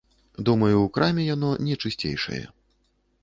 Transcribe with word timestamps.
Думаю, 0.47 0.77
у 0.77 0.87
краме 0.95 1.25
яно 1.35 1.51
не 1.67 1.75
чысцейшае. 1.83 2.43